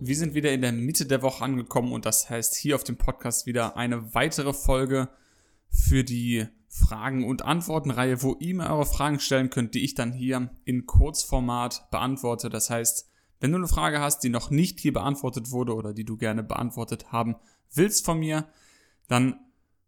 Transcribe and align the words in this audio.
wir 0.00 0.16
sind 0.16 0.34
wieder 0.34 0.52
in 0.52 0.62
der 0.62 0.72
Mitte 0.72 1.06
der 1.06 1.22
Woche 1.22 1.44
angekommen 1.44 1.92
und 1.92 2.06
das 2.06 2.30
heißt 2.30 2.56
hier 2.56 2.74
auf 2.74 2.84
dem 2.84 2.96
Podcast 2.96 3.46
wieder 3.46 3.76
eine 3.76 4.14
weitere 4.14 4.52
Folge 4.52 5.08
für 5.68 6.04
die 6.04 6.46
Fragen- 6.68 7.24
und 7.24 7.42
Antwortenreihe, 7.44 8.22
wo 8.22 8.36
ihr 8.40 8.54
mir 8.54 8.70
eure 8.70 8.86
Fragen 8.86 9.20
stellen 9.20 9.50
könnt, 9.50 9.74
die 9.74 9.84
ich 9.84 9.94
dann 9.94 10.12
hier 10.12 10.50
in 10.64 10.86
Kurzformat 10.86 11.90
beantworte. 11.90 12.48
Das 12.48 12.70
heißt, 12.70 13.10
wenn 13.40 13.52
du 13.52 13.58
eine 13.58 13.68
Frage 13.68 14.00
hast, 14.00 14.20
die 14.20 14.28
noch 14.28 14.50
nicht 14.50 14.80
hier 14.80 14.92
beantwortet 14.92 15.50
wurde 15.50 15.74
oder 15.74 15.92
die 15.92 16.04
du 16.04 16.16
gerne 16.16 16.42
beantwortet 16.42 17.12
haben 17.12 17.36
willst 17.72 18.04
von 18.04 18.18
mir, 18.18 18.48
dann 19.08 19.38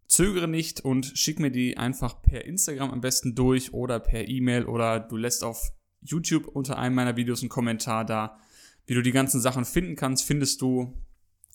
zögere 0.09 0.49
nicht 0.49 0.81
und 0.81 1.07
schick 1.15 1.39
mir 1.39 1.51
die 1.51 1.79
einfach 1.79 2.21
per 2.21 2.45
Instagram 2.45 2.91
am 2.91 3.01
besten 3.01 3.35
durch 3.35 3.73
oder 3.73 3.99
per 3.99 4.29
E-Mail 4.29 4.67
oder 4.67 5.01
du 5.01 5.17
lässt 5.17 5.43
auf 5.43 5.73
YouTube 6.03 6.49
unter 6.49 6.79
einem 6.79 6.95
meiner 6.95 7.17
Videos 7.17 7.41
einen 7.41 7.49
Kommentar 7.49 8.05
da. 8.05 8.39
Wie 8.87 8.95
du 8.95 9.03
die 9.03 9.13
ganzen 9.13 9.41
Sachen 9.41 9.65
finden 9.65 9.97
kannst, 9.97 10.25
findest 10.25 10.61
du 10.61 10.93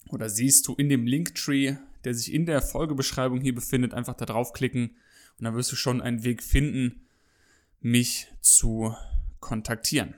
oder 0.10 0.30
siehst 0.30 0.68
du 0.68 0.76
in 0.76 0.90
dem 0.90 1.06
Linktree, 1.06 1.76
der 2.04 2.14
sich 2.14 2.34
in 2.34 2.46
der 2.46 2.62
Folgebeschreibung 2.62 3.42
hier 3.42 3.54
befindet. 3.54 3.94
Einfach 3.94 4.14
da 4.14 4.26
draufklicken 4.26 4.92
und 5.38 5.44
dann 5.44 5.56
wirst 5.56 5.72
du 5.72 5.76
schon 5.76 6.02
einen 6.02 6.24
Weg 6.24 6.42
finden, 6.42 7.08
mich 7.82 8.28
zu 8.42 8.96
kontaktieren. 9.40 10.16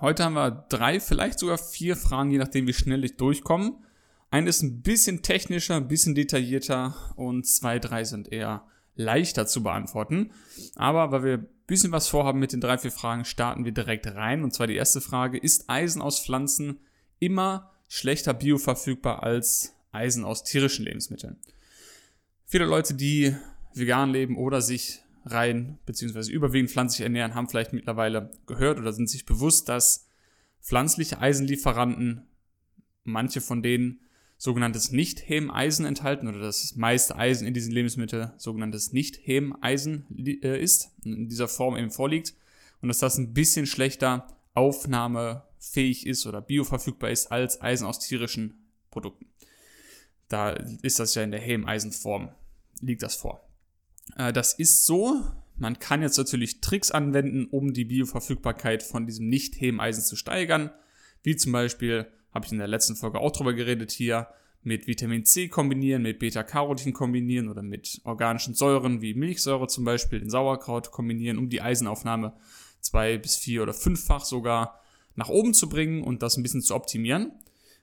Heute 0.00 0.24
haben 0.24 0.34
wir 0.34 0.50
drei, 0.68 1.00
vielleicht 1.00 1.38
sogar 1.38 1.58
vier 1.58 1.96
Fragen, 1.96 2.30
je 2.30 2.38
nachdem, 2.38 2.66
wie 2.66 2.74
schnell 2.74 3.04
ich 3.04 3.16
durchkomme. 3.16 3.78
Eine 4.30 4.50
ist 4.50 4.62
ein 4.62 4.82
bisschen 4.82 5.22
technischer, 5.22 5.76
ein 5.76 5.88
bisschen 5.88 6.14
detaillierter 6.14 6.94
und 7.16 7.46
zwei, 7.46 7.78
drei 7.78 8.04
sind 8.04 8.30
eher 8.32 8.66
leichter 8.94 9.46
zu 9.46 9.62
beantworten. 9.62 10.32
Aber 10.74 11.12
weil 11.12 11.24
wir 11.24 11.46
bisschen 11.66 11.92
was 11.92 12.08
vorhaben 12.08 12.38
mit 12.38 12.52
den 12.52 12.60
drei, 12.60 12.78
vier 12.78 12.92
Fragen, 12.92 13.24
starten 13.24 13.64
wir 13.64 13.72
direkt 13.72 14.06
rein. 14.06 14.44
Und 14.44 14.54
zwar 14.54 14.66
die 14.66 14.76
erste 14.76 15.00
Frage, 15.00 15.38
ist 15.38 15.68
Eisen 15.68 16.00
aus 16.00 16.24
Pflanzen 16.24 16.80
immer 17.18 17.72
schlechter 17.88 18.34
bioverfügbar 18.34 19.22
als 19.22 19.74
Eisen 19.92 20.24
aus 20.24 20.44
tierischen 20.44 20.84
Lebensmitteln? 20.84 21.36
Viele 22.44 22.66
Leute, 22.66 22.94
die 22.94 23.34
vegan 23.74 24.10
leben 24.10 24.36
oder 24.36 24.60
sich 24.60 25.02
rein 25.24 25.78
bzw. 25.86 26.30
überwiegend 26.30 26.70
pflanzlich 26.70 27.02
ernähren, 27.02 27.34
haben 27.34 27.48
vielleicht 27.48 27.72
mittlerweile 27.72 28.30
gehört 28.46 28.78
oder 28.78 28.92
sind 28.92 29.10
sich 29.10 29.26
bewusst, 29.26 29.68
dass 29.68 30.06
pflanzliche 30.62 31.20
Eisenlieferanten, 31.20 32.22
manche 33.04 33.40
von 33.40 33.62
denen 33.62 34.00
sogenanntes 34.38 34.92
Nicht-Hemeisen 34.92 35.86
enthalten 35.86 36.28
oder 36.28 36.40
das 36.40 36.76
meiste 36.76 37.16
Eisen 37.16 37.46
in 37.46 37.54
diesen 37.54 37.72
Lebensmitteln 37.72 38.32
sogenanntes 38.36 38.92
Nicht-Hemeisen 38.92 40.06
äh, 40.42 40.60
ist, 40.60 40.90
in 41.04 41.28
dieser 41.28 41.48
Form 41.48 41.76
eben 41.76 41.90
vorliegt 41.90 42.34
und 42.82 42.88
dass 42.88 42.98
das 42.98 43.18
ein 43.18 43.32
bisschen 43.32 43.66
schlechter 43.66 44.28
aufnahmefähig 44.54 46.06
ist 46.06 46.26
oder 46.26 46.40
bioverfügbar 46.40 47.10
ist 47.10 47.32
als 47.32 47.60
Eisen 47.60 47.86
aus 47.86 47.98
tierischen 47.98 48.54
Produkten. 48.90 49.26
Da 50.28 50.50
ist 50.82 50.98
das 50.98 51.14
ja 51.14 51.22
in 51.22 51.30
der 51.30 51.40
Hemeisenform, 51.40 52.30
liegt 52.80 53.02
das 53.02 53.14
vor. 53.14 53.48
Äh, 54.16 54.32
das 54.32 54.52
ist 54.52 54.84
so. 54.84 55.22
Man 55.58 55.78
kann 55.78 56.02
jetzt 56.02 56.18
natürlich 56.18 56.60
Tricks 56.60 56.90
anwenden, 56.90 57.46
um 57.46 57.72
die 57.72 57.86
Bioverfügbarkeit 57.86 58.82
von 58.82 59.06
diesem 59.06 59.28
Nicht-Hemeisen 59.28 60.04
zu 60.04 60.14
steigern, 60.14 60.70
wie 61.22 61.36
zum 61.36 61.52
Beispiel 61.52 62.06
habe 62.36 62.46
ich 62.46 62.52
in 62.52 62.58
der 62.58 62.68
letzten 62.68 62.94
Folge 62.94 63.18
auch 63.18 63.32
drüber 63.32 63.54
geredet 63.54 63.90
hier, 63.90 64.28
mit 64.62 64.86
Vitamin 64.86 65.24
C 65.24 65.48
kombinieren, 65.48 66.02
mit 66.02 66.18
Beta-Carotin 66.18 66.92
kombinieren 66.92 67.48
oder 67.48 67.62
mit 67.62 68.00
organischen 68.04 68.54
Säuren 68.54 69.00
wie 69.00 69.14
Milchsäure 69.14 69.68
zum 69.68 69.84
Beispiel 69.84 70.20
in 70.20 70.28
Sauerkraut 70.28 70.90
kombinieren, 70.90 71.38
um 71.38 71.48
die 71.48 71.62
Eisenaufnahme 71.62 72.34
zwei 72.80 73.16
bis 73.16 73.36
vier 73.36 73.62
oder 73.62 73.72
fünffach 73.72 74.24
sogar 74.24 74.80
nach 75.14 75.28
oben 75.28 75.54
zu 75.54 75.68
bringen 75.68 76.02
und 76.02 76.22
das 76.22 76.36
ein 76.36 76.42
bisschen 76.42 76.62
zu 76.62 76.74
optimieren. 76.74 77.32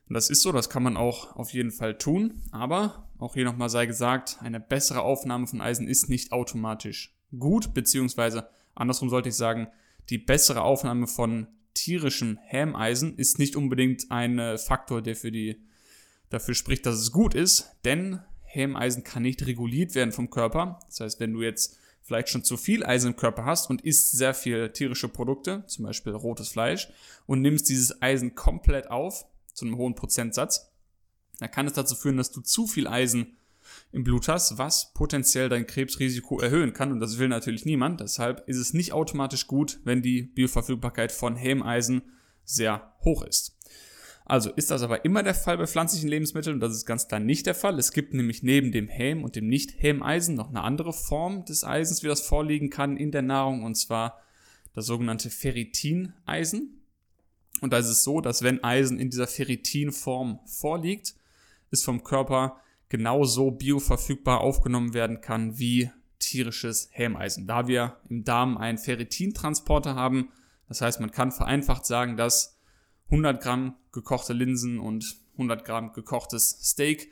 Und 0.08 0.14
das 0.14 0.28
ist 0.28 0.42
so, 0.42 0.52
das 0.52 0.68
kann 0.68 0.82
man 0.82 0.96
auch 0.96 1.34
auf 1.36 1.54
jeden 1.54 1.70
Fall 1.70 1.96
tun. 1.96 2.42
Aber 2.52 3.08
auch 3.18 3.34
hier 3.34 3.44
nochmal 3.44 3.70
sei 3.70 3.86
gesagt, 3.86 4.38
eine 4.40 4.60
bessere 4.60 5.00
Aufnahme 5.00 5.46
von 5.46 5.62
Eisen 5.62 5.88
ist 5.88 6.10
nicht 6.10 6.32
automatisch 6.32 7.16
gut, 7.38 7.72
beziehungsweise 7.74 8.48
andersrum 8.74 9.08
sollte 9.08 9.30
ich 9.30 9.36
sagen, 9.36 9.68
die 10.10 10.18
bessere 10.18 10.62
Aufnahme 10.62 11.06
von 11.06 11.48
tierischem 11.74 12.38
Hämeisen 12.42 13.16
ist 13.18 13.38
nicht 13.38 13.56
unbedingt 13.56 14.10
ein 14.10 14.38
äh, 14.38 14.58
Faktor, 14.58 15.02
der 15.02 15.16
für 15.16 15.30
die, 15.30 15.60
dafür 16.30 16.54
spricht, 16.54 16.86
dass 16.86 16.96
es 16.96 17.12
gut 17.12 17.34
ist, 17.34 17.70
denn 17.84 18.20
Hämeisen 18.44 19.04
kann 19.04 19.22
nicht 19.22 19.46
reguliert 19.46 19.94
werden 19.94 20.12
vom 20.12 20.30
Körper. 20.30 20.78
Das 20.86 21.00
heißt, 21.00 21.20
wenn 21.20 21.32
du 21.32 21.42
jetzt 21.42 21.76
vielleicht 22.02 22.28
schon 22.28 22.44
zu 22.44 22.56
viel 22.56 22.84
Eisen 22.84 23.12
im 23.12 23.16
Körper 23.16 23.44
hast 23.44 23.70
und 23.70 23.82
isst 23.82 24.12
sehr 24.12 24.34
viel 24.34 24.70
tierische 24.70 25.08
Produkte, 25.08 25.64
zum 25.66 25.86
Beispiel 25.86 26.12
rotes 26.12 26.48
Fleisch, 26.48 26.90
und 27.26 27.40
nimmst 27.40 27.68
dieses 27.68 28.00
Eisen 28.00 28.34
komplett 28.34 28.90
auf, 28.90 29.26
zu 29.52 29.64
einem 29.64 29.76
hohen 29.76 29.94
Prozentsatz, 29.94 30.70
dann 31.38 31.50
kann 31.50 31.66
es 31.66 31.72
dazu 31.72 31.94
führen, 31.94 32.16
dass 32.16 32.30
du 32.30 32.40
zu 32.40 32.66
viel 32.66 32.86
Eisen 32.86 33.36
im 33.94 34.04
Blut 34.04 34.28
hast, 34.28 34.58
was 34.58 34.92
potenziell 34.92 35.48
dein 35.48 35.66
Krebsrisiko 35.66 36.40
erhöhen 36.40 36.72
kann. 36.72 36.92
Und 36.92 37.00
das 37.00 37.18
will 37.18 37.28
natürlich 37.28 37.64
niemand. 37.64 38.00
Deshalb 38.00 38.46
ist 38.48 38.58
es 38.58 38.74
nicht 38.74 38.92
automatisch 38.92 39.46
gut, 39.46 39.80
wenn 39.84 40.02
die 40.02 40.22
Bioverfügbarkeit 40.22 41.12
von 41.12 41.36
Hemeisen 41.36 42.02
sehr 42.44 42.92
hoch 43.04 43.22
ist. 43.22 43.56
Also 44.26 44.50
ist 44.50 44.70
das 44.70 44.82
aber 44.82 45.04
immer 45.04 45.22
der 45.22 45.34
Fall 45.34 45.58
bei 45.58 45.66
pflanzlichen 45.66 46.08
Lebensmitteln 46.08 46.54
und 46.54 46.60
das 46.60 46.72
ist 46.72 46.86
ganz 46.86 47.08
klar 47.08 47.20
nicht 47.20 47.44
der 47.44 47.54
Fall. 47.54 47.78
Es 47.78 47.92
gibt 47.92 48.14
nämlich 48.14 48.42
neben 48.42 48.72
dem 48.72 48.88
Häm 48.88 49.22
und 49.22 49.36
dem 49.36 49.48
Nicht-Hämeisen 49.48 50.34
noch 50.34 50.48
eine 50.48 50.62
andere 50.62 50.94
Form 50.94 51.44
des 51.44 51.62
Eisens, 51.62 52.02
wie 52.02 52.08
das 52.08 52.22
vorliegen 52.22 52.70
kann 52.70 52.96
in 52.96 53.10
der 53.10 53.20
Nahrung 53.20 53.64
und 53.64 53.74
zwar 53.74 54.18
das 54.72 54.86
sogenannte 54.86 55.28
Ferritineisen. 55.28 56.80
Und 57.60 57.72
da 57.72 57.78
ist 57.78 57.88
es 57.88 58.02
so, 58.02 58.22
dass 58.22 58.42
wenn 58.42 58.64
Eisen 58.64 58.98
in 58.98 59.10
dieser 59.10 59.26
Ferritinform 59.26 60.40
vorliegt, 60.46 61.14
ist 61.70 61.84
vom 61.84 62.02
Körper 62.02 62.60
genauso 62.94 63.50
bioverfügbar 63.50 64.40
aufgenommen 64.40 64.94
werden 64.94 65.20
kann 65.20 65.58
wie 65.58 65.90
tierisches 66.20 66.88
Hämeisen. 66.92 67.48
Da 67.48 67.66
wir 67.66 67.96
im 68.08 68.22
Darm 68.22 68.56
einen 68.56 68.78
Ferritintransporter 68.78 69.96
haben, 69.96 70.28
das 70.68 70.80
heißt, 70.80 71.00
man 71.00 71.10
kann 71.10 71.32
vereinfacht 71.32 71.86
sagen, 71.86 72.16
dass 72.16 72.56
100 73.06 73.42
Gramm 73.42 73.74
gekochte 73.90 74.32
Linsen 74.32 74.78
und 74.78 75.16
100 75.32 75.64
Gramm 75.64 75.92
gekochtes 75.92 76.50
Steak 76.62 77.10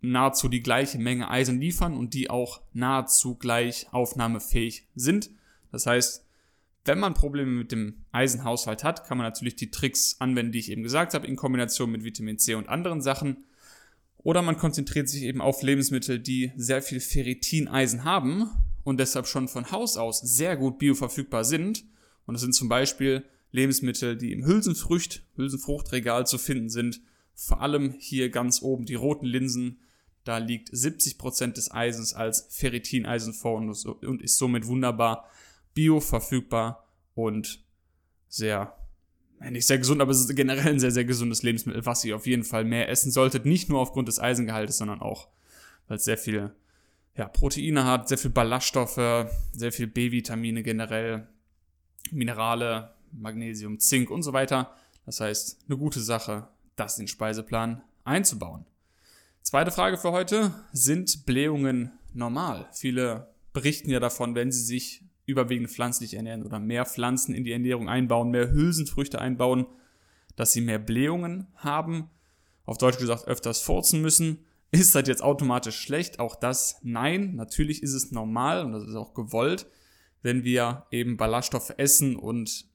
nahezu 0.00 0.48
die 0.48 0.62
gleiche 0.62 0.98
Menge 0.98 1.28
Eisen 1.28 1.60
liefern 1.60 1.94
und 1.94 2.14
die 2.14 2.30
auch 2.30 2.62
nahezu 2.72 3.34
gleich 3.34 3.86
aufnahmefähig 3.92 4.86
sind. 4.94 5.28
Das 5.70 5.84
heißt, 5.84 6.24
wenn 6.86 7.00
man 7.00 7.12
Probleme 7.12 7.50
mit 7.50 7.70
dem 7.70 8.06
Eisenhaushalt 8.12 8.82
hat, 8.82 9.04
kann 9.04 9.18
man 9.18 9.26
natürlich 9.26 9.56
die 9.56 9.70
Tricks 9.70 10.16
anwenden, 10.20 10.52
die 10.52 10.60
ich 10.60 10.70
eben 10.70 10.82
gesagt 10.82 11.12
habe, 11.12 11.26
in 11.26 11.36
Kombination 11.36 11.90
mit 11.90 12.02
Vitamin 12.02 12.38
C 12.38 12.54
und 12.54 12.70
anderen 12.70 13.02
Sachen. 13.02 13.44
Oder 14.18 14.42
man 14.42 14.56
konzentriert 14.56 15.08
sich 15.08 15.22
eben 15.22 15.40
auf 15.40 15.62
Lebensmittel, 15.62 16.18
die 16.18 16.52
sehr 16.56 16.82
viel 16.82 17.00
Ferritineisen 17.00 18.04
haben 18.04 18.50
und 18.84 18.98
deshalb 18.98 19.26
schon 19.26 19.48
von 19.48 19.70
Haus 19.70 19.96
aus 19.96 20.20
sehr 20.20 20.56
gut 20.56 20.78
bioverfügbar 20.78 21.44
sind. 21.44 21.84
Und 22.26 22.34
das 22.34 22.42
sind 22.42 22.54
zum 22.54 22.68
Beispiel 22.68 23.24
Lebensmittel, 23.52 24.16
die 24.16 24.32
im 24.32 24.44
Hülsenfrücht, 24.44 25.22
Hülsenfruchtregal 25.36 26.26
zu 26.26 26.38
finden 26.38 26.68
sind. 26.68 27.00
Vor 27.34 27.62
allem 27.62 27.94
hier 27.98 28.30
ganz 28.30 28.60
oben 28.62 28.84
die 28.84 28.96
roten 28.96 29.26
Linsen. 29.26 29.78
Da 30.24 30.38
liegt 30.38 30.70
70% 30.70 31.52
des 31.52 31.70
Eisens 31.70 32.12
als 32.12 32.48
Ferritineisen 32.50 33.32
vor 33.32 33.56
und 33.56 34.22
ist 34.22 34.36
somit 34.36 34.66
wunderbar 34.66 35.28
bioverfügbar 35.74 36.86
und 37.14 37.62
sehr 38.28 38.77
nicht 39.40 39.66
sehr 39.66 39.78
gesund, 39.78 40.00
aber 40.00 40.10
es 40.10 40.20
ist 40.20 40.34
generell 40.34 40.74
ein 40.74 40.80
sehr, 40.80 40.90
sehr 40.90 41.04
gesundes 41.04 41.42
Lebensmittel, 41.42 41.86
was 41.86 42.04
ihr 42.04 42.16
auf 42.16 42.26
jeden 42.26 42.44
Fall 42.44 42.64
mehr 42.64 42.88
essen 42.88 43.10
solltet. 43.10 43.46
Nicht 43.46 43.68
nur 43.68 43.80
aufgrund 43.80 44.08
des 44.08 44.18
Eisengehaltes, 44.18 44.78
sondern 44.78 45.00
auch, 45.00 45.28
weil 45.86 45.98
es 45.98 46.04
sehr 46.04 46.18
viel 46.18 46.52
ja, 47.16 47.28
Proteine 47.28 47.84
hat, 47.84 48.08
sehr 48.08 48.18
viel 48.18 48.30
Ballaststoffe, 48.30 49.28
sehr 49.52 49.72
viel 49.72 49.86
B-Vitamine 49.86 50.62
generell, 50.62 51.26
Minerale, 52.10 52.94
Magnesium, 53.12 53.78
Zink 53.78 54.10
und 54.10 54.22
so 54.22 54.32
weiter. 54.32 54.74
Das 55.04 55.20
heißt, 55.20 55.64
eine 55.66 55.78
gute 55.78 56.00
Sache, 56.00 56.48
das 56.76 56.98
in 56.98 57.04
den 57.04 57.08
Speiseplan 57.08 57.82
einzubauen. 58.04 58.64
Zweite 59.42 59.70
Frage 59.70 59.98
für 59.98 60.12
heute. 60.12 60.52
Sind 60.72 61.26
Blähungen 61.26 61.92
normal? 62.12 62.68
Viele 62.72 63.28
berichten 63.52 63.90
ja 63.90 64.00
davon, 64.00 64.34
wenn 64.34 64.52
sie 64.52 64.62
sich 64.62 65.02
überwiegend 65.28 65.70
pflanzlich 65.70 66.14
ernähren 66.14 66.42
oder 66.42 66.58
mehr 66.58 66.86
Pflanzen 66.86 67.34
in 67.34 67.44
die 67.44 67.52
Ernährung 67.52 67.88
einbauen, 67.88 68.30
mehr 68.30 68.50
Hülsenfrüchte 68.50 69.20
einbauen, 69.20 69.66
dass 70.36 70.52
sie 70.52 70.62
mehr 70.62 70.78
Blähungen 70.78 71.46
haben, 71.56 72.10
auf 72.64 72.78
Deutsch 72.78 72.98
gesagt 72.98 73.28
öfters 73.28 73.60
furzen 73.60 74.00
müssen. 74.00 74.38
Ist 74.70 74.94
das 74.94 75.06
jetzt 75.06 75.22
automatisch 75.22 75.78
schlecht? 75.78 76.18
Auch 76.18 76.34
das 76.34 76.80
nein. 76.82 77.34
Natürlich 77.34 77.82
ist 77.82 77.92
es 77.92 78.10
normal 78.10 78.64
und 78.64 78.72
das 78.72 78.84
ist 78.84 78.94
auch 78.94 79.14
gewollt, 79.14 79.66
wenn 80.22 80.44
wir 80.44 80.86
eben 80.90 81.16
Ballaststoffe 81.16 81.74
essen 81.76 82.16
und 82.16 82.66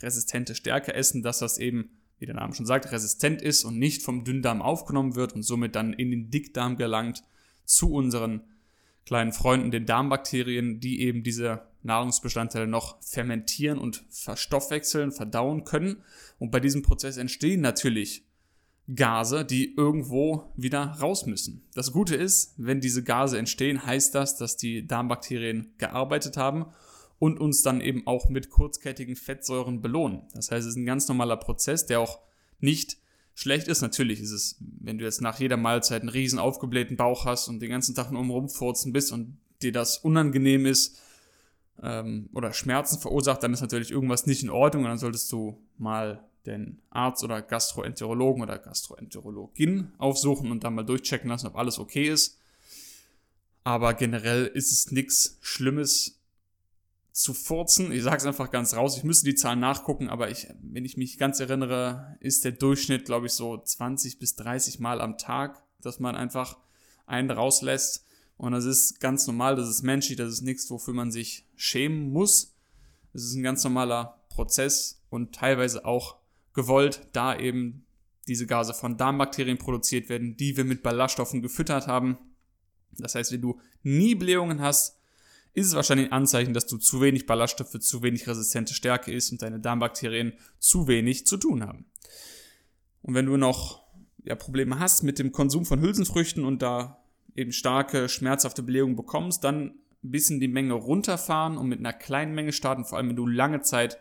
resistente 0.00 0.54
Stärke 0.54 0.94
essen, 0.94 1.22
dass 1.22 1.38
das 1.40 1.58
eben, 1.58 1.90
wie 2.18 2.26
der 2.26 2.34
Name 2.34 2.54
schon 2.54 2.66
sagt, 2.66 2.90
resistent 2.90 3.42
ist 3.42 3.64
und 3.64 3.78
nicht 3.78 4.02
vom 4.02 4.24
Dünndarm 4.24 4.62
aufgenommen 4.62 5.14
wird 5.14 5.34
und 5.34 5.42
somit 5.42 5.76
dann 5.76 5.92
in 5.92 6.10
den 6.10 6.30
Dickdarm 6.30 6.76
gelangt 6.76 7.22
zu 7.64 7.92
unseren 7.92 8.42
kleinen 9.06 9.32
Freunden, 9.32 9.70
den 9.70 9.86
Darmbakterien, 9.86 10.80
die 10.80 11.00
eben 11.02 11.22
diese 11.22 11.62
Nahrungsbestandteile 11.82 12.66
noch 12.66 13.00
fermentieren 13.02 13.78
und 13.78 14.04
verstoffwechseln, 14.08 15.12
verdauen 15.12 15.64
können. 15.64 16.02
Und 16.38 16.50
bei 16.50 16.60
diesem 16.60 16.82
Prozess 16.82 17.16
entstehen 17.16 17.60
natürlich 17.60 18.24
Gase, 18.94 19.44
die 19.44 19.74
irgendwo 19.74 20.52
wieder 20.56 20.82
raus 21.00 21.26
müssen. 21.26 21.64
Das 21.74 21.92
Gute 21.92 22.16
ist, 22.16 22.54
wenn 22.56 22.80
diese 22.80 23.02
Gase 23.02 23.38
entstehen, 23.38 23.84
heißt 23.84 24.14
das, 24.14 24.36
dass 24.36 24.56
die 24.56 24.86
Darmbakterien 24.86 25.72
gearbeitet 25.78 26.36
haben 26.36 26.66
und 27.18 27.40
uns 27.40 27.62
dann 27.62 27.80
eben 27.80 28.06
auch 28.06 28.28
mit 28.28 28.50
kurzkettigen 28.50 29.16
Fettsäuren 29.16 29.80
belohnen. 29.80 30.22
Das 30.34 30.50
heißt, 30.50 30.66
es 30.66 30.72
ist 30.72 30.76
ein 30.76 30.86
ganz 30.86 31.08
normaler 31.08 31.36
Prozess, 31.36 31.86
der 31.86 32.00
auch 32.00 32.20
nicht 32.60 32.98
schlecht 33.34 33.68
ist. 33.68 33.82
Natürlich 33.82 34.20
ist 34.20 34.30
es, 34.30 34.56
wenn 34.60 34.98
du 34.98 35.04
jetzt 35.04 35.20
nach 35.20 35.38
jeder 35.38 35.56
Mahlzeit 35.56 36.02
einen 36.02 36.08
riesen 36.08 36.38
aufgeblähten 36.38 36.96
Bauch 36.96 37.24
hast 37.24 37.48
und 37.48 37.60
den 37.60 37.70
ganzen 37.70 37.94
Tag 37.94 38.10
nur 38.10 38.22
rumfurzen 38.24 38.92
bist 38.92 39.12
und 39.12 39.36
dir 39.62 39.72
das 39.72 39.98
unangenehm 39.98 40.66
ist 40.66 40.98
ähm, 41.82 42.28
oder 42.32 42.52
Schmerzen 42.52 42.98
verursacht, 42.98 43.42
dann 43.42 43.52
ist 43.52 43.60
natürlich 43.60 43.90
irgendwas 43.90 44.26
nicht 44.26 44.42
in 44.42 44.50
Ordnung 44.50 44.84
und 44.84 44.90
dann 44.90 44.98
solltest 44.98 45.30
du 45.32 45.58
mal 45.78 46.24
den 46.46 46.78
Arzt 46.90 47.24
oder 47.24 47.42
Gastroenterologen 47.42 48.42
oder 48.42 48.58
Gastroenterologin 48.58 49.92
aufsuchen 49.98 50.50
und 50.50 50.62
dann 50.62 50.74
mal 50.74 50.84
durchchecken 50.84 51.30
lassen, 51.30 51.46
ob 51.46 51.56
alles 51.56 51.78
okay 51.78 52.08
ist. 52.08 52.38
Aber 53.64 53.94
generell 53.94 54.46
ist 54.46 54.70
es 54.70 54.90
nichts 54.90 55.38
Schlimmes 55.40 56.20
zu 57.14 57.32
furzen. 57.32 57.92
Ich 57.92 58.02
sage 58.02 58.16
es 58.16 58.26
einfach 58.26 58.50
ganz 58.50 58.74
raus. 58.74 58.96
Ich 58.96 59.04
müsste 59.04 59.24
die 59.26 59.36
Zahlen 59.36 59.60
nachgucken, 59.60 60.08
aber 60.08 60.30
ich, 60.30 60.48
wenn 60.60 60.84
ich 60.84 60.96
mich 60.96 61.16
ganz 61.16 61.38
erinnere, 61.38 62.16
ist 62.18 62.44
der 62.44 62.50
Durchschnitt, 62.52 63.04
glaube 63.04 63.26
ich, 63.26 63.32
so 63.32 63.56
20 63.56 64.18
bis 64.18 64.34
30 64.34 64.80
Mal 64.80 65.00
am 65.00 65.16
Tag, 65.16 65.62
dass 65.80 66.00
man 66.00 66.16
einfach 66.16 66.58
einen 67.06 67.30
rauslässt. 67.30 68.04
Und 68.36 68.50
das 68.50 68.64
ist 68.64 68.98
ganz 68.98 69.28
normal, 69.28 69.54
das 69.54 69.68
ist 69.68 69.82
menschlich, 69.82 70.18
das 70.18 70.32
ist 70.32 70.42
nichts, 70.42 70.68
wofür 70.72 70.92
man 70.92 71.12
sich 71.12 71.46
schämen 71.54 72.10
muss. 72.10 72.56
Es 73.12 73.22
ist 73.22 73.34
ein 73.34 73.44
ganz 73.44 73.62
normaler 73.62 74.20
Prozess 74.28 75.00
und 75.08 75.32
teilweise 75.32 75.84
auch 75.84 76.16
gewollt, 76.52 77.06
da 77.12 77.38
eben 77.38 77.86
diese 78.26 78.46
Gase 78.46 78.74
von 78.74 78.96
Darmbakterien 78.96 79.58
produziert 79.58 80.08
werden, 80.08 80.36
die 80.36 80.56
wir 80.56 80.64
mit 80.64 80.82
Ballaststoffen 80.82 81.42
gefüttert 81.42 81.86
haben. 81.86 82.18
Das 82.98 83.14
heißt, 83.14 83.30
wenn 83.30 83.42
du 83.42 83.60
nie 83.84 84.16
Blähungen 84.16 84.60
hast, 84.60 84.98
ist 85.54 85.68
es 85.68 85.74
wahrscheinlich 85.74 86.08
ein 86.08 86.12
Anzeichen, 86.12 86.52
dass 86.52 86.66
du 86.66 86.78
zu 86.78 87.00
wenig 87.00 87.26
Ballaststoffe, 87.26 87.78
zu 87.78 88.02
wenig 88.02 88.26
resistente 88.26 88.74
Stärke 88.74 89.12
isst 89.12 89.32
und 89.32 89.40
deine 89.40 89.60
Darmbakterien 89.60 90.34
zu 90.58 90.88
wenig 90.88 91.26
zu 91.26 91.36
tun 91.36 91.64
haben. 91.64 91.86
Und 93.02 93.14
wenn 93.14 93.26
du 93.26 93.36
noch 93.36 93.84
ja, 94.24 94.34
Probleme 94.34 94.78
hast 94.78 95.02
mit 95.02 95.18
dem 95.18 95.30
Konsum 95.30 95.64
von 95.64 95.80
Hülsenfrüchten 95.80 96.44
und 96.44 96.60
da 96.60 97.04
eben 97.36 97.52
starke, 97.52 98.08
schmerzhafte 98.08 98.62
Blähungen 98.62 98.96
bekommst, 98.96 99.44
dann 99.44 99.74
ein 100.02 100.10
bisschen 100.10 100.40
die 100.40 100.48
Menge 100.48 100.74
runterfahren 100.74 101.56
und 101.56 101.68
mit 101.68 101.78
einer 101.78 101.92
kleinen 101.92 102.34
Menge 102.34 102.52
starten, 102.52 102.84
vor 102.84 102.98
allem 102.98 103.10
wenn 103.10 103.16
du 103.16 103.26
lange 103.26 103.62
Zeit 103.62 103.98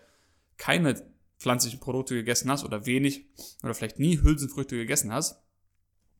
keine 0.57 0.95
pflanzlichen 1.38 1.79
Produkte 1.79 2.15
gegessen 2.15 2.49
hast 2.49 2.63
oder 2.63 2.85
wenig 2.85 3.25
oder 3.63 3.73
vielleicht 3.73 3.99
nie 3.99 4.21
Hülsenfrüchte 4.21 4.75
gegessen 4.75 5.11
hast. 5.11 5.41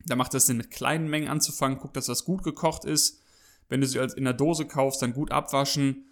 Da 0.06 0.16
macht 0.16 0.34
es 0.34 0.46
Sinn, 0.46 0.58
mit 0.58 0.70
kleinen 0.70 1.10
Mengen 1.10 1.30
anzufangen. 1.30 1.80
Guck, 1.80 1.94
dass 1.94 2.08
das 2.08 2.26
gut 2.26 2.44
gekocht 2.44 2.84
ist, 2.84 3.23
wenn 3.74 3.82
du 3.82 3.88
sie 3.88 3.98
als 3.98 4.14
in 4.14 4.26
der 4.26 4.34
Dose 4.34 4.68
kaufst, 4.68 5.02
dann 5.02 5.14
gut 5.14 5.32
abwaschen. 5.32 6.06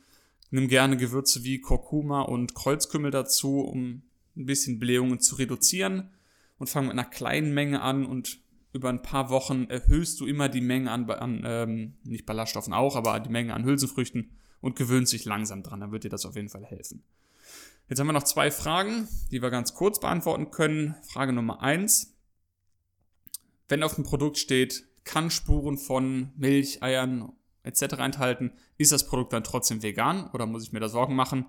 Nimm 0.50 0.68
gerne 0.68 0.98
Gewürze 0.98 1.44
wie 1.44 1.62
Kurkuma 1.62 2.24
und 2.24 2.56
Kreuzkümmel 2.56 3.12
dazu, 3.12 3.60
um 3.60 4.02
ein 4.36 4.48
bisschen 4.48 4.80
Blähungen 4.80 5.20
zu 5.20 5.36
reduzieren. 5.36 6.10
Und 6.58 6.72
fang 6.72 6.86
mit 6.86 6.94
einer 6.94 7.06
kleinen 7.06 7.54
Menge 7.54 7.84
an 7.84 8.04
und 8.04 8.40
über 8.74 8.90
ein 8.90 9.04
paar 9.04 9.30
Wochen 9.30 9.66
erhöhst 9.66 10.20
du 10.20 10.26
immer 10.26 10.50
die 10.50 10.60
Menge 10.60 10.90
an, 10.90 11.08
an 11.12 11.44
ähm, 11.46 11.94
nicht 12.04 12.26
Ballaststoffen 12.26 12.74
auch, 12.74 12.96
aber 12.96 13.20
die 13.20 13.30
Menge 13.30 13.54
an 13.54 13.64
Hülsenfrüchten 13.64 14.32
und 14.60 14.76
gewöhnst 14.76 15.14
dich 15.14 15.26
langsam 15.26 15.62
dran. 15.62 15.82
Dann 15.82 15.92
wird 15.92 16.04
dir 16.04 16.10
das 16.10 16.26
auf 16.26 16.36
jeden 16.36 16.50
Fall 16.50 16.66
helfen. 16.66 17.04
Jetzt 17.90 18.00
haben 18.00 18.08
wir 18.08 18.14
noch 18.14 18.24
zwei 18.24 18.50
Fragen, 18.50 19.08
die 19.30 19.44
wir 19.44 19.52
ganz 19.52 19.76
kurz 19.76 20.00
beantworten 20.00 20.50
können. 20.50 20.96
Frage 21.04 21.32
Nummer 21.32 21.62
eins: 21.62 22.16
Wenn 23.70 23.84
auf 23.84 23.94
dem 23.94 24.04
Produkt 24.04 24.40
steht, 24.40 24.84
kann 25.04 25.30
Spuren 25.30 25.78
von 25.78 26.32
Milch, 26.38 26.82
Eiern 26.82 27.34
etc. 27.64 27.82
enthalten, 28.00 28.52
ist 28.78 28.92
das 28.92 29.08
Produkt 29.08 29.34
dann 29.34 29.44
trotzdem 29.44 29.84
vegan 29.84 30.30
oder 30.32 30.46
muss 30.46 30.64
ich 30.64 30.72
mir 30.72 30.80
da 30.80 30.90
Sorgen 30.90 31.16
machen? 31.16 31.46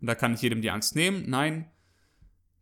Und 0.00 0.06
da 0.06 0.14
kann 0.14 0.34
ich 0.34 0.42
jedem 0.42 0.62
die 0.62 0.70
Angst 0.70 0.96
nehmen. 0.96 1.24
Nein, 1.28 1.70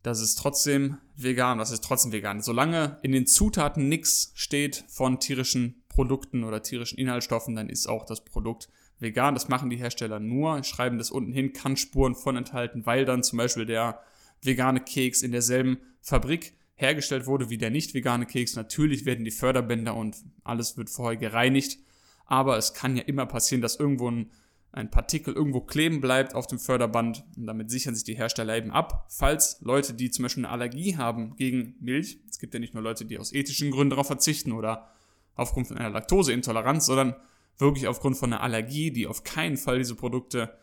das 0.03 0.21
ist 0.21 0.37
trotzdem 0.37 0.99
vegan, 1.17 1.59
das 1.59 1.71
ist 1.71 1.85
trotzdem 1.85 2.13
vegan. 2.13 2.41
Solange 2.41 2.99
in 3.03 3.13
den 3.13 3.27
Zutaten 3.27 3.89
nichts 3.89 4.33
steht 4.35 4.85
von 4.89 5.21
tierischen 5.21 5.83
Produkten 5.89 6.45
oder 6.45 6.63
tierischen 6.63 6.99
Inhaltsstoffen, 6.99 7.55
dann 7.55 7.69
ist 7.69 7.87
auch 7.87 8.05
das 8.05 8.25
Produkt 8.25 8.69
vegan. 8.99 9.35
Das 9.35 9.49
machen 9.49 9.71
die 9.71 9.77
Hersteller 9.77 10.19
nur, 10.19 10.65
schreiben 10.65 10.99
das 10.99 11.11
unten 11.11 11.33
hin, 11.33 11.53
kann 11.53 11.77
Spuren 11.77 12.15
von 12.15 12.37
enthalten, 12.37 12.85
weil 12.87 13.05
dann 13.05 13.23
zum 13.23 13.37
Beispiel 13.37 13.67
der 13.67 14.01
vegane 14.43 14.81
Keks 14.81 15.23
in 15.23 15.33
derselben 15.33 15.79
Fabrik 16.01 16.55
hergestellt 16.75 17.27
wurde 17.27 17.49
wie 17.49 17.59
der 17.59 17.71
nicht 17.71 17.95
vegane 17.95 18.27
Keks. 18.27 18.57
Natürlich 18.57 19.05
werden 19.05 19.25
die 19.25 19.31
Förderbänder 19.31 19.95
und 19.95 20.17
alles 20.43 20.77
wird 20.77 20.91
vorher 20.91 21.17
gereinigt 21.17 21.79
aber 22.27 22.57
es 22.57 22.75
kann 22.75 22.97
ja 22.97 23.03
immer 23.03 23.27
passieren, 23.27 23.63
dass 23.63 23.77
irgendwo 23.77 24.11
ein, 24.11 24.31
ein 24.73 24.91
Partikel 24.91 25.35
irgendwo 25.35 25.61
kleben 25.61 26.01
bleibt 26.01 26.35
auf 26.35 26.47
dem 26.47 26.59
Förderband 26.59 27.25
und 27.37 27.47
damit 27.47 27.71
sichern 27.71 27.95
sich 27.95 28.05
die 28.05 28.17
Hersteller 28.17 28.57
eben 28.57 28.71
ab, 28.71 29.07
falls 29.11 29.61
Leute, 29.61 29.95
die 29.95 30.11
zum 30.11 30.25
Beispiel 30.25 30.45
eine 30.45 30.53
Allergie 30.53 30.97
haben 30.97 31.37
gegen 31.37 31.77
Milch, 31.81 32.21
es 32.31 32.39
gibt 32.39 32.55
ja 32.55 32.61
nicht 32.61 32.75
nur 32.75 32.83
Leute, 32.83 33.05
die 33.05 33.19
aus 33.19 33.33
ethischen 33.33 33.71
Gründen 33.71 33.91
darauf 33.91 34.07
verzichten 34.07 34.53
oder 34.53 34.89
aufgrund 35.35 35.69
von 35.69 35.79
einer 35.79 35.91
Laktoseintoleranz, 35.91 36.87
sondern 36.87 37.17
wirklich 37.59 37.87
aufgrund 37.87 38.17
von 38.17 38.33
einer 38.33 38.43
Allergie, 38.43 38.91
die 38.91 39.07
auf 39.07 39.25
keinen 39.25 39.57
Fall 39.57 39.79
diese 39.79 39.95
Produkte 39.95 40.57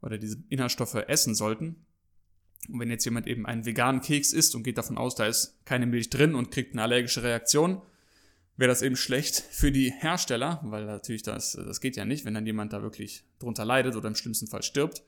oder 0.00 0.18
diese 0.18 0.42
Inhaltsstoffe 0.48 0.94
essen 0.94 1.34
sollten. 1.34 1.86
Und 2.68 2.80
wenn 2.80 2.90
jetzt 2.90 3.04
jemand 3.04 3.26
eben 3.26 3.46
einen 3.46 3.64
veganen 3.64 4.00
Keks 4.00 4.32
isst 4.32 4.54
und 4.54 4.62
geht 4.62 4.78
davon 4.78 4.98
aus, 4.98 5.14
da 5.14 5.26
ist 5.26 5.64
keine 5.64 5.86
Milch 5.86 6.10
drin 6.10 6.34
und 6.34 6.50
kriegt 6.50 6.72
eine 6.72 6.82
allergische 6.82 7.22
Reaktion, 7.22 7.82
wäre 8.62 8.70
das 8.70 8.82
eben 8.82 8.94
schlecht 8.94 9.40
für 9.50 9.72
die 9.72 9.90
Hersteller, 9.90 10.60
weil 10.62 10.86
natürlich 10.86 11.24
das, 11.24 11.58
das 11.66 11.80
geht 11.80 11.96
ja 11.96 12.04
nicht, 12.04 12.24
wenn 12.24 12.34
dann 12.34 12.46
jemand 12.46 12.72
da 12.72 12.80
wirklich 12.80 13.24
drunter 13.40 13.64
leidet 13.64 13.96
oder 13.96 14.06
im 14.06 14.14
schlimmsten 14.14 14.46
Fall 14.46 14.62
stirbt. 14.62 15.02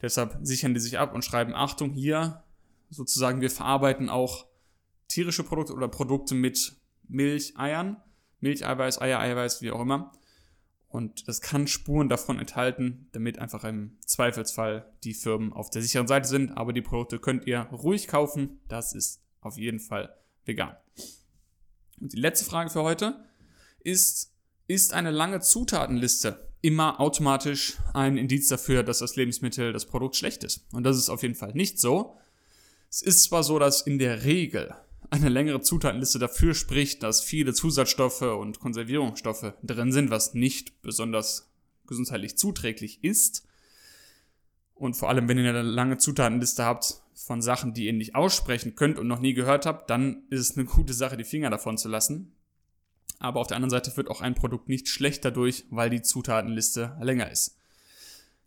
Deshalb 0.00 0.38
sichern 0.40 0.72
die 0.72 0.80
sich 0.80 0.98
ab 0.98 1.14
und 1.14 1.22
schreiben, 1.22 1.54
Achtung, 1.54 1.92
hier 1.92 2.42
sozusagen, 2.88 3.42
wir 3.42 3.50
verarbeiten 3.50 4.08
auch 4.08 4.46
tierische 5.06 5.44
Produkte 5.44 5.74
oder 5.74 5.86
Produkte 5.86 6.34
mit 6.34 6.76
Milch, 7.06 7.52
Eiern, 7.58 7.98
Milcheiweiß, 8.40 9.02
Eier-Eiweiß, 9.02 9.60
wie 9.60 9.70
auch 9.70 9.82
immer. 9.82 10.12
Und 10.88 11.28
das 11.28 11.42
kann 11.42 11.66
Spuren 11.66 12.08
davon 12.08 12.38
enthalten, 12.38 13.08
damit 13.12 13.38
einfach 13.38 13.64
im 13.64 13.98
Zweifelsfall 14.06 14.90
die 15.04 15.12
Firmen 15.12 15.52
auf 15.52 15.68
der 15.68 15.82
sicheren 15.82 16.08
Seite 16.08 16.26
sind. 16.26 16.56
Aber 16.56 16.72
die 16.72 16.80
Produkte 16.80 17.18
könnt 17.18 17.46
ihr 17.46 17.60
ruhig 17.64 18.08
kaufen. 18.08 18.60
Das 18.68 18.94
ist 18.94 19.20
auf 19.42 19.58
jeden 19.58 19.80
Fall 19.80 20.16
vegan. 20.46 20.74
Und 22.00 22.12
die 22.12 22.20
letzte 22.20 22.44
Frage 22.44 22.70
für 22.70 22.82
heute 22.82 23.24
ist, 23.80 24.32
ist 24.66 24.92
eine 24.92 25.10
lange 25.10 25.40
Zutatenliste 25.40 26.48
immer 26.64 26.98
automatisch 26.98 27.76
ein 27.92 28.16
Indiz 28.16 28.48
dafür, 28.48 28.82
dass 28.82 29.00
das 29.00 29.16
Lebensmittel, 29.16 29.74
das 29.74 29.84
Produkt 29.84 30.16
schlecht 30.16 30.44
ist? 30.44 30.64
Und 30.72 30.84
das 30.84 30.96
ist 30.96 31.10
auf 31.10 31.22
jeden 31.22 31.34
Fall 31.34 31.52
nicht 31.52 31.78
so. 31.78 32.16
Es 32.90 33.02
ist 33.02 33.24
zwar 33.24 33.42
so, 33.42 33.58
dass 33.58 33.82
in 33.82 33.98
der 33.98 34.24
Regel 34.24 34.74
eine 35.10 35.28
längere 35.28 35.60
Zutatenliste 35.60 36.18
dafür 36.18 36.54
spricht, 36.54 37.02
dass 37.02 37.20
viele 37.20 37.52
Zusatzstoffe 37.52 38.22
und 38.22 38.60
Konservierungsstoffe 38.60 39.52
drin 39.62 39.92
sind, 39.92 40.08
was 40.08 40.32
nicht 40.32 40.80
besonders 40.80 41.50
gesundheitlich 41.86 42.38
zuträglich 42.38 43.04
ist. 43.04 43.43
Und 44.74 44.94
vor 44.94 45.08
allem, 45.08 45.28
wenn 45.28 45.38
ihr 45.38 45.48
eine 45.48 45.62
lange 45.62 45.98
Zutatenliste 45.98 46.64
habt, 46.64 47.00
von 47.14 47.40
Sachen, 47.40 47.74
die 47.74 47.86
ihr 47.86 47.92
nicht 47.92 48.14
aussprechen 48.14 48.74
könnt 48.74 48.98
und 48.98 49.06
noch 49.06 49.20
nie 49.20 49.34
gehört 49.34 49.66
habt, 49.66 49.88
dann 49.88 50.24
ist 50.30 50.40
es 50.40 50.56
eine 50.56 50.66
gute 50.66 50.92
Sache, 50.92 51.16
die 51.16 51.24
Finger 51.24 51.50
davon 51.50 51.78
zu 51.78 51.88
lassen. 51.88 52.32
Aber 53.18 53.40
auf 53.40 53.46
der 53.46 53.56
anderen 53.56 53.70
Seite 53.70 53.96
wird 53.96 54.10
auch 54.10 54.20
ein 54.20 54.34
Produkt 54.34 54.68
nicht 54.68 54.88
schlecht 54.88 55.24
dadurch, 55.24 55.64
weil 55.70 55.90
die 55.90 56.02
Zutatenliste 56.02 56.96
länger 57.00 57.30
ist. 57.30 57.56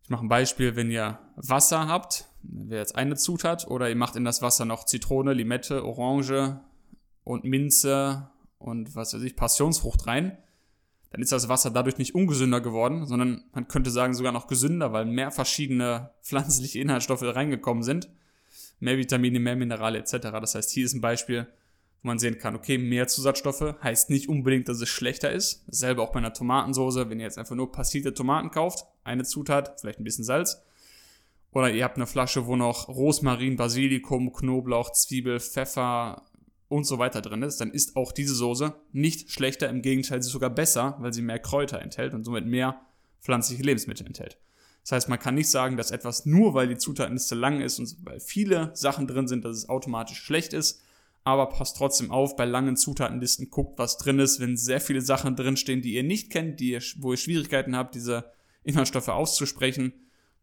Ich 0.04 0.10
mache 0.10 0.26
ein 0.26 0.30
Beispiel, 0.30 0.76
wenn 0.76 0.92
ihr 0.92 1.20
Wasser 1.36 1.88
habt, 1.88 2.26
wäre 2.44 2.82
jetzt 2.82 2.96
eine 2.96 3.16
Zutat, 3.16 3.68
oder 3.68 3.90
ihr 3.90 3.96
macht 3.96 4.16
in 4.16 4.24
das 4.24 4.42
Wasser 4.42 4.66
noch 4.66 4.86
Zitrone, 4.86 5.34
Limette, 5.34 5.84
Orange 5.84 6.60
und 7.24 7.44
Minze 7.44 8.30
und 8.58 8.96
was 8.96 9.14
weiß 9.14 9.22
ich, 9.24 9.36
Passionsfrucht 9.36 10.08
rein, 10.08 10.38
dann 11.12 11.22
ist 11.22 11.32
das 11.32 11.50
Wasser 11.50 11.72
dadurch 11.72 11.98
nicht 11.98 12.16
ungesünder 12.16 12.62
geworden, 12.62 13.06
sondern 13.06 13.44
man 13.54 13.68
könnte 13.68 13.92
sagen 13.92 14.14
sogar 14.14 14.32
noch 14.32 14.48
gesünder, 14.48 14.94
weil 14.94 15.06
mehr 15.06 15.32
verschiedene 15.32 16.12
pflanzliche 16.22 16.80
Inhaltsstoffe 16.80 17.24
reingekommen 17.24 17.84
sind 17.84 18.10
mehr 18.80 18.98
Vitamine, 18.98 19.40
mehr 19.40 19.56
Minerale 19.56 20.00
etc. 20.00 20.12
Das 20.42 20.56
heißt, 20.56 20.72
hier 20.72 20.86
ist 20.86 20.94
ein 20.94 21.02
Beispiel, 21.02 21.48
wo 22.02 22.08
man 22.08 22.20
sehen 22.20 22.38
kann, 22.38 22.56
okay, 22.56 22.78
mehr 22.78 23.08
Zusatzstoffe 23.08 23.76
heißt 23.82 24.10
nicht 24.10 24.30
unbedingt, 24.30 24.70
dass 24.70 24.82
es 24.82 24.90
schlechter 24.90 25.32
ist. 25.32 25.64
Dasselbe 25.68 26.02
auch 26.02 26.12
bei 26.12 26.20
einer 26.20 26.34
Tomatensoße, 26.34 27.10
wenn 27.10 27.20
ihr 27.20 27.26
jetzt 27.26 27.38
einfach 27.38 27.56
nur 27.56 27.72
passierte 27.72 28.14
Tomaten 28.14 28.52
kauft, 28.52 28.86
eine 29.04 29.24
Zutat, 29.24 29.80
vielleicht 29.80 30.00
ein 30.00 30.04
bisschen 30.04 30.24
Salz. 30.24 30.64
Oder 31.52 31.72
ihr 31.72 31.84
habt 31.84 31.96
eine 31.96 32.06
Flasche, 32.06 32.46
wo 32.46 32.56
noch 32.56 32.88
Rosmarin, 32.88 33.56
Basilikum, 33.56 34.32
Knoblauch, 34.32 34.92
Zwiebel, 34.92 35.40
Pfeffer, 35.40 36.27
und 36.70 36.86
so 36.86 37.00
weiter 37.00 37.22
drin 37.22 37.44
ist, 37.44 37.62
dann 37.62 37.72
ist 37.72 37.96
auch 37.96 38.12
diese 38.12 38.36
Soße 38.36 38.76
nicht 38.92 39.32
schlechter, 39.32 39.70
im 39.70 39.82
Gegenteil, 39.82 40.22
sie 40.22 40.28
ist 40.28 40.34
sogar 40.34 40.50
besser, 40.50 40.98
weil 41.00 41.14
sie 41.14 41.22
mehr 41.22 41.40
Kräuter 41.40 41.82
enthält 41.82 42.14
und 42.14 42.24
somit 42.24 42.46
mehr 42.46 42.82
pflanzliche 43.22 43.64
Lebensmittel 43.64 44.06
enthält. 44.06 44.38
Das 44.84 44.92
heißt, 44.94 45.10
man 45.10 45.20
kann 45.20 45.36
nicht 45.36 45.50
sagen, 45.50 45.76
dass 45.76 45.92
etwas 45.92 46.26
nur, 46.26 46.54
weil 46.54 46.68
die 46.68 46.78
Zutatenliste 46.78 47.36
lang 47.36 47.62
ist 47.62 47.80
und 47.80 47.96
weil 48.06 48.20
viele 48.20 48.72
Sachen 48.74 49.08
drin 49.08 49.28
sind, 49.28 49.44
dass 49.44 49.58
es 49.58 49.70
automatisch 49.70 50.20
schlecht 50.20 50.54
ist, 50.54 50.82
aber 51.24 51.50
passt 51.50 51.76
trotzdem 51.76 52.10
auf, 52.10 52.38
bei 52.38 52.46
langen 52.46 52.78
Zutatenlisten 52.78 53.50
guckt, 53.50 53.78
was 53.78 53.98
drin 53.98 54.20
ist, 54.20 54.40
wenn 54.40 54.56
sehr 54.56 54.80
viele 54.80 55.02
Sachen 55.02 55.36
drinstehen, 55.36 55.82
die 55.82 55.94
ihr 55.94 56.04
nicht 56.04 56.32
kennt, 56.32 56.62
die 56.62 56.72
ihr, 56.72 56.82
wo 57.00 57.12
ihr 57.12 57.18
Schwierigkeiten 57.18 57.76
habt, 57.76 57.96
diese 57.96 58.32
Inhaltsstoffe 58.64 59.10
auszusprechen, 59.10 59.92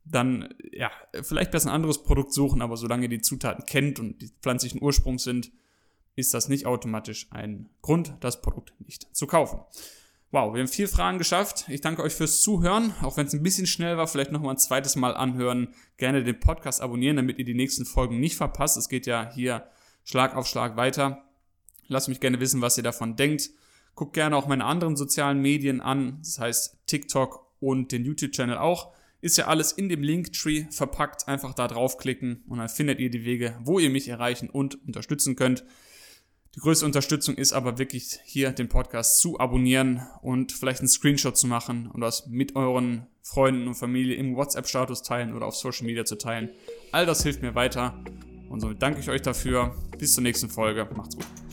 dann 0.05 0.53
ja, 0.73 0.91
vielleicht 1.23 1.51
besser 1.51 1.71
ein 1.71 1.77
anderes 1.77 2.03
Produkt 2.03 2.35
suchen, 2.35 2.61
aber 2.61 2.77
solange 2.77 3.05
ihr 3.05 3.09
die 3.09 3.23
Zutaten 3.23 3.65
kennt 3.65 3.99
und 3.99 4.21
die 4.21 4.29
pflanzlichen 4.43 4.83
Ursprungs 4.83 5.25
sind, 5.25 5.53
ist 6.17 6.35
das 6.35 6.49
nicht 6.49 6.67
automatisch 6.67 7.27
ein 7.31 7.69
Grund, 7.83 8.15
das 8.21 8.41
Produkt 8.41 8.73
nicht 8.81 9.09
zu 9.15 9.27
kaufen. 9.27 9.61
Wow, 10.31 10.53
wir 10.53 10.61
haben 10.61 10.69
vier 10.69 10.89
Fragen 10.89 11.19
geschafft. 11.19 11.67
Ich 11.69 11.81
danke 11.81 12.03
euch 12.03 12.13
fürs 12.13 12.43
Zuhören. 12.43 12.93
Auch 13.03 13.17
wenn 13.17 13.27
es 13.27 13.35
ein 13.35 13.43
bisschen 13.45 13.69
schnell 13.69 13.97
war, 13.97 14.09
vielleicht 14.09 14.33
nochmal 14.33 14.55
ein 14.55 14.59
zweites 14.59 14.97
Mal 14.97 15.15
anhören. 15.15 15.69
Gerne 15.97 16.25
den 16.25 16.41
Podcast 16.41 16.81
abonnieren, 16.81 17.15
damit 17.15 17.39
ihr 17.39 17.45
die 17.45 17.55
nächsten 17.55 17.85
Folgen 17.85 18.19
nicht 18.19 18.37
verpasst. 18.37 18.77
Es 18.77 18.89
geht 18.89 19.07
ja 19.07 19.31
hier 19.33 19.69
Schlag 20.03 20.35
auf 20.35 20.49
Schlag 20.49 20.77
weiter. 20.77 21.23
Lasst 21.87 22.09
mich 22.09 22.19
gerne 22.19 22.41
wissen, 22.41 22.61
was 22.61 22.77
ihr 22.77 22.83
davon 22.83 23.15
denkt. 23.15 23.51
Guckt 23.95 24.15
gerne 24.15 24.37
auch 24.37 24.49
meine 24.49 24.65
anderen 24.65 24.97
sozialen 24.97 25.41
Medien 25.41 25.81
an. 25.81 26.19
Das 26.19 26.41
heißt 26.41 26.79
TikTok 26.87 27.47
und 27.61 27.93
den 27.93 28.05
YouTube-Channel 28.05 28.59
auch. 28.59 28.93
Ist 29.21 29.39
ja 29.39 29.47
alles 29.47 29.71
in 29.71 29.89
dem 29.89 30.03
Linktree 30.03 30.67
verpackt. 30.71 31.29
Einfach 31.29 31.55
da 31.55 31.69
draufklicken 31.69 32.43
und 32.49 32.59
dann 32.59 32.69
findet 32.69 32.99
ihr 32.99 33.11
die 33.11 33.25
Wege, 33.25 33.57
wo 33.63 33.79
ihr 33.79 33.89
mich 33.91 34.09
erreichen 34.09 34.51
und 34.51 34.85
unterstützen 34.85 35.37
könnt. 35.37 35.65
Die 36.55 36.61
größte 36.61 36.87
Unterstützung 36.87 37.35
ist 37.35 37.53
aber 37.53 37.79
wirklich 37.79 38.21
hier 38.25 38.53
den 38.53 38.69
Podcast 38.69 39.19
zu 39.19 39.41
abonnieren 39.41 40.07
und 40.23 40.53
vielleicht 40.53 40.81
einen 40.81 40.89
Screenshot 40.89 41.37
zu 41.37 41.49
machen 41.49 41.91
und 41.93 42.01
das 42.01 42.29
mit 42.29 42.55
euren 42.55 43.09
Freunden 43.23 43.67
und 43.67 43.75
Familie 43.75 44.15
im 44.15 44.37
WhatsApp-Status 44.37 45.03
teilen 45.03 45.35
oder 45.35 45.47
auf 45.47 45.57
Social 45.57 45.87
Media 45.87 46.05
zu 46.05 46.17
teilen. 46.17 46.51
All 46.93 47.07
das 47.07 47.25
hilft 47.25 47.43
mir 47.43 47.57
weiter 47.57 47.99
und 48.51 48.61
somit 48.61 48.81
danke 48.81 49.01
ich 49.01 49.11
euch 49.11 49.23
dafür. 49.23 49.75
Bis 49.99 50.15
zur 50.15 50.23
nächsten 50.23 50.49
Folge. 50.49 50.89
Macht's 50.95 51.17
gut. 51.17 51.44